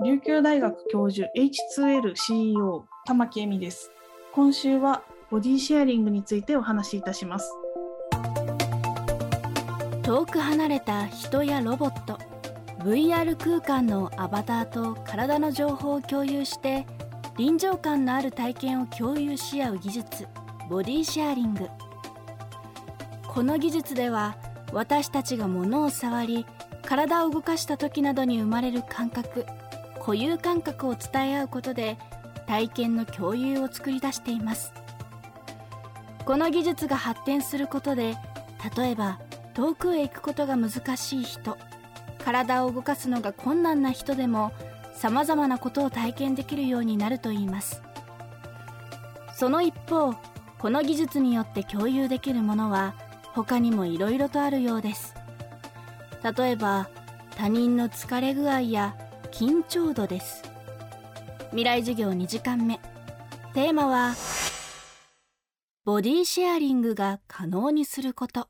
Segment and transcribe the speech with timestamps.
[0.00, 3.90] 琉球大学教授 H2L CEO 玉木恵美です。
[4.32, 7.52] 今週はボディシェアリングについてお話しいたします。
[10.04, 12.16] 遠く離れた人やロボット
[12.84, 16.86] VR 空間のアバターと体の情報を共有して
[17.36, 20.28] 臨場感のある体験を共有し合う技術
[20.70, 21.68] ボディシェアリング
[23.26, 24.36] この技術では
[24.72, 26.46] 私たちが物を触り
[26.86, 29.44] 体を動かした時などに生まれる感覚
[30.08, 31.98] 固有感覚を伝え合うことで
[32.46, 34.72] 体験の共有を作り出しています。
[36.24, 38.16] この技術が発展することで
[38.74, 39.20] 例えば
[39.52, 41.58] 遠くへ行くことが難しい人
[42.24, 44.50] 体を動かすのが困難な人でも
[44.94, 47.82] 様々なことを体験できるようになるといいます。
[49.34, 50.14] その一方
[50.58, 52.94] この技術によって共有できるものは
[53.34, 55.14] 他にもいろいろとあるようです。
[56.22, 56.88] 例えば
[57.36, 58.96] 他人の疲れ具合や
[59.32, 60.42] 緊張度です。
[61.50, 62.80] 未来授業2時間目。
[63.54, 64.14] テーマは
[65.84, 68.48] ボディシェアリングが可能にすること。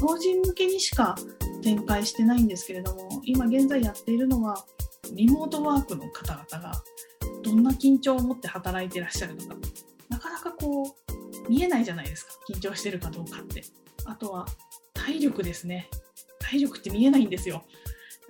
[0.00, 1.14] 法人向けにしか
[1.62, 4.64] 展開してないんですけれども、今現在やっているのは、
[5.14, 6.82] リモートワークの方々が
[7.42, 9.56] どんな緊張を持って働いてらっしゃるのか、
[10.08, 12.32] なかなかこう、見えないじゃないですか。
[12.48, 13.64] 緊張してるかどうかって。
[14.04, 14.46] あとは、
[14.94, 15.88] 体力ですね。
[16.38, 17.64] 体力って見えないんですよ。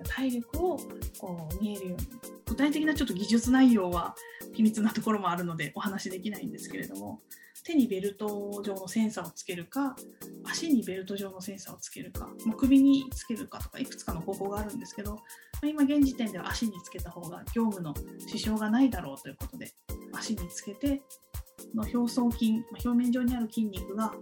[0.07, 0.77] 体力を
[1.19, 2.07] こう見えるように。
[2.45, 4.15] 具体的なちょっと技術内容は
[4.53, 7.21] 秘密なところもあるのでお話しできないんですけれども、
[7.63, 9.95] 手にベルト状のセンサーをつけるか、
[10.43, 15.19] 足にベルト状のセンサーをつけるか、まあ、首につけるかとかいくつかの方法があるんですけど、ま
[15.63, 17.93] あ、今現時点では足につけた方が業務の
[18.27, 19.71] 支障がないだろうということで
[20.13, 21.01] 足につけて
[21.73, 24.13] の表層筋、まあ、表面上にある筋肉が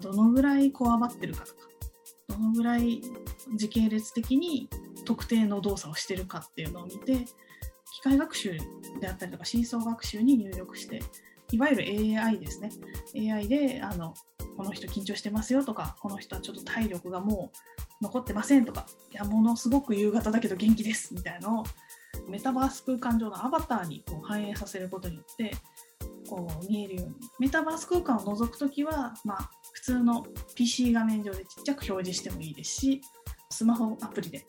[0.00, 1.68] どのぐらいこわばってるかとか
[2.28, 3.02] どのぐらい
[3.56, 4.68] 時系列的に
[5.04, 7.24] 特定の動作をしてるかっていうのを見て
[7.92, 8.56] 機械学習
[9.00, 11.00] であったりとか深層学習に入力して
[11.50, 12.70] いわゆる AI ですね
[13.14, 14.14] AI であの
[14.58, 17.52] この人緊張してますよとか、この人はちょっと体力がも
[18.00, 21.64] う残ってませんとか、いや、ものすごく夕方だけど元気ですみたいなのを、
[22.28, 25.52] メタバース空間上のアバターにこう反映させることによって、
[26.28, 27.14] こう見えるように。
[27.38, 30.26] メタバース空間を覗くときは、まあ、普通の
[30.56, 33.00] PC 画面上でちっちゃく表示してもいいですし、
[33.50, 34.44] スマホアプリで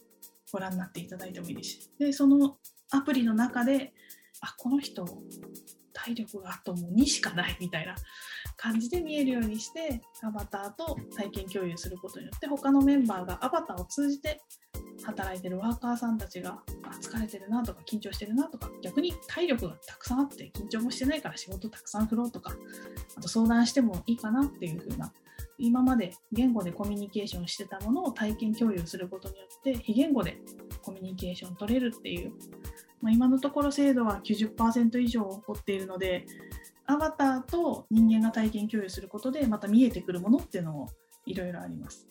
[0.52, 2.58] ご覧になっていただいてもいいですし、で、その
[2.90, 3.94] アプリの中で、
[4.42, 5.06] あ、この人、
[6.06, 7.96] 体力があともう2しかないみたいな
[8.58, 14.42] 感じで見えるようにしてアバターと体験共有することによって他のメンバーがアバターを通じて
[15.04, 16.60] 働いてるワーカーさんたちが
[17.02, 22.54] 疲れてるなとか緊張してるなとか逆に体力がたくさんあって緊張もしてないから仕事たくさん振ろうとか
[23.18, 25.14] あと相談してもいいかなっていう風な
[25.58, 30.38] 今まで言語でコミュニケーションしてたものを体験共有することによって非言語で
[30.82, 32.32] コミュニケーション取れるっていう
[33.02, 36.26] まあ、今のところ精度は90%以上起こっているので、
[36.86, 40.90] アバターと人間が体験共有することで、また見えてくるものっていうのも
[41.26, 42.06] いろいろあります。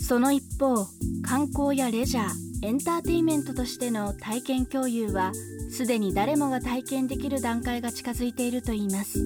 [0.00, 0.86] その一方
[1.22, 5.30] 観光やレジャーエンターテインメントとしての体験共有は
[5.70, 9.20] すでに誰もが体験できる段階が近づいているといいます。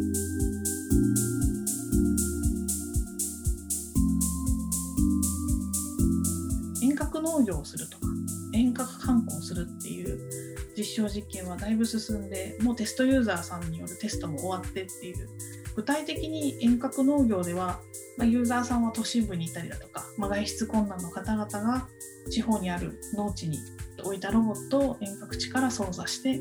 [6.83, 8.09] 遠隔農業をするとか
[8.53, 10.50] 遠隔観光するっていう
[10.81, 15.29] 実証実験はだいぶ進んでもうテストユーザーさんによるテストも終わってっていう。
[15.77, 17.81] 具体的に遠隔農業では、
[18.17, 21.89] まあ、ユーザーさんは都心部にいたりだとか、まあ、外出困難の方々が
[22.31, 23.59] 地方にある農地に
[24.03, 26.41] 置いたロボットを遠隔地から操作して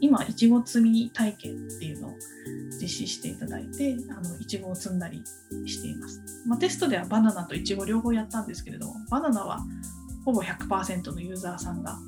[0.00, 2.14] 今いちご摘み体験っていうのを
[2.80, 5.22] 実施していただいてあのいちごを摘んだり
[5.66, 9.58] しています、まあ、テストではバナナといちご両方やったんですけれどもバナナは
[10.24, 11.98] ほぼ100%のユーザーさんが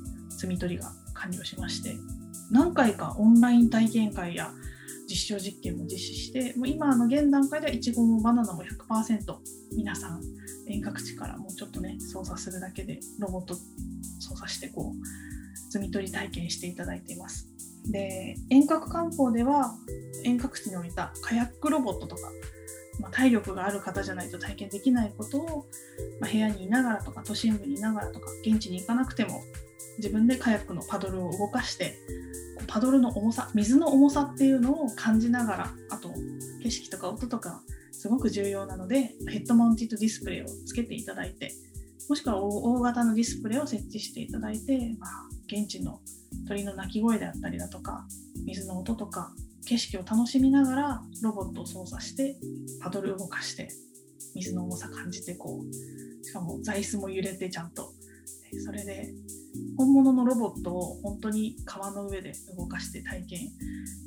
[0.41, 0.91] 摘み取りが
[1.21, 1.95] 完了しまして
[2.51, 4.51] 何回かオンライン体験会や
[5.07, 9.37] 実証実験も実施してもう今の現段階ではいちごもバナナも100%
[9.75, 10.21] 皆さん
[10.67, 13.55] 遠隔地からもうちょっとね操作するだけでロボット
[14.19, 17.47] 操作してこう摘み取り体験していただいています。
[17.89, 19.75] で遠隔観光では
[20.23, 22.21] 遠隔地に置いたカヤックロボットとか、
[22.99, 25.65] ま、体力がある方じゃないと体験できないことを、
[26.19, 29.41] まあ、部屋にいながらとか都心部にいながらとか現地に行かなくても
[29.97, 31.97] 自分でカヤックのパドルを動かして
[32.67, 36.13] パドルの重さ水の重さっていうのを感じながらあと
[36.63, 37.61] 景色とか音とか
[37.91, 41.53] すごく重要なのでヘッドマウンティッドディスプレイをつけていただいて
[42.09, 45.09] もしくは大型のディスプレイを設置していただいて、まあ、
[45.47, 45.99] 現地の
[46.47, 48.05] 鳥の鳴き声であったりだとか
[48.45, 49.31] 水の音とか
[49.67, 52.35] 景色を楽しみながらロボットを操作して
[52.81, 53.69] パドルを動かして
[54.35, 57.90] 水の重さ感じてこうしかも座椅子も揺れてちゃんと
[58.59, 59.13] それで
[59.77, 63.39] 本物のロボットを本当に川の上で動かして体験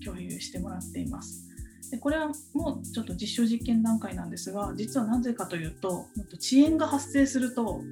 [0.05, 1.49] 共有してもらっています。
[1.91, 7.82] でこれはもうちょっと実証実験段階なんですが実はなぜかというと遅延が発生すると、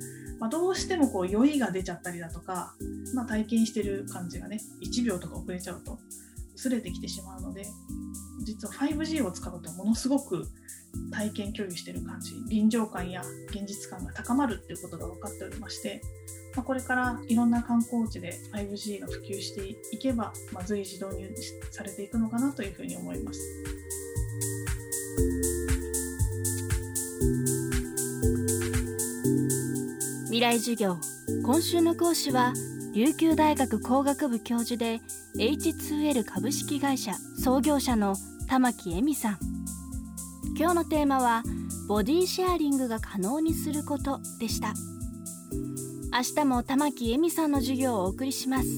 [0.41, 2.75] まあ、どうしてもこう酔いが出ちゃったりだとか、
[3.15, 5.99] まあ、体験してる感じがね1秒とか遅れちゃうと
[6.63, 7.67] 薄れてきてしまうので
[8.45, 10.47] 実は 5G を使うとものすごく
[11.11, 16.01] 体験共有してる感じ臨場感や現実感が高まるっていうことが分かっておりまして
[16.55, 21.35] まあ、これからいろんな観光地で 5G が普及していけば、まあ、随時導入
[21.71, 23.41] されていくのかなというふうに思います。
[30.27, 30.99] 未来授業
[31.43, 32.53] 今週の講師は
[32.95, 35.01] 琉球大学工学部教授で
[35.39, 37.13] H2L 株式会社
[37.43, 38.15] 創業者の
[38.49, 39.39] 玉木恵美さん
[40.59, 41.43] 今日のテーマは
[41.89, 44.75] ボディシェアリングが可能にすることでした。
[46.15, 48.69] 明日も玉木恵美さんの授業をお送りします